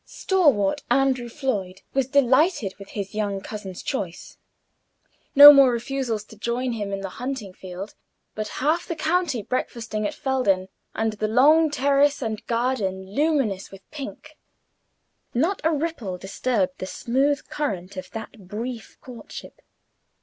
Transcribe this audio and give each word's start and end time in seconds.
Stalwart 0.03 0.81
Andrew 0.89 1.29
Floyd 1.29 1.81
was 1.93 2.07
delighted 2.07 2.73
with 2.79 2.89
his 2.97 3.13
young 3.13 3.39
cousin's 3.39 3.83
choice. 3.83 4.39
No 5.35 5.53
more 5.53 5.71
refusals 5.71 6.23
to 6.23 6.35
join 6.35 6.71
him 6.71 6.91
in 6.91 7.01
the 7.01 7.09
hunting 7.21 7.53
field, 7.53 7.93
but 8.33 8.47
half 8.57 8.87
the 8.87 8.95
county 8.95 9.43
breakfasting 9.43 10.07
at 10.07 10.15
Felden, 10.15 10.69
and 10.95 11.13
the 11.13 11.27
long 11.27 11.69
terrace 11.69 12.23
and 12.23 12.43
garden 12.47 13.13
luminous 13.13 13.69
with 13.69 13.87
"pink." 13.91 14.35
Not 15.35 15.61
a 15.63 15.71
ripple 15.71 16.17
disturbed 16.17 16.79
the 16.79 16.87
smooth 16.87 17.47
current 17.49 17.95
of 17.95 18.09
that 18.09 18.47
brief 18.47 18.97
courtship. 19.01 19.61